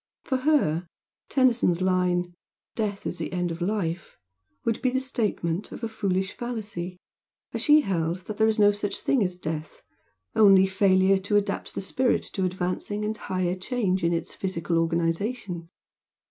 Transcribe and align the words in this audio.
For 0.23 0.37
her 0.37 0.87
Tennyson's 1.29 1.79
line 1.79 2.33
"Death 2.73 3.05
is 3.05 3.19
the 3.19 3.31
end 3.31 3.51
of 3.51 3.61
life" 3.61 4.17
would 4.65 4.81
be 4.81 4.89
the 4.89 4.99
statement 4.99 5.71
of 5.71 5.83
a 5.83 5.87
foolish 5.87 6.31
fallacy, 6.33 6.97
as 7.53 7.61
she 7.61 7.81
held 7.81 8.25
that 8.25 8.37
there 8.37 8.47
is 8.47 8.57
no 8.57 8.71
such 8.71 9.01
thing 9.01 9.23
as 9.23 9.35
death, 9.35 9.83
only 10.35 10.65
failure 10.65 11.19
to 11.19 11.37
adapt 11.37 11.75
the 11.75 11.81
spirit 11.81 12.23
to 12.33 12.45
advancing 12.45 13.05
and 13.05 13.15
higher 13.15 13.53
change 13.53 14.03
in 14.03 14.11
its 14.11 14.33
physical 14.33 14.79
organisation. 14.79 15.69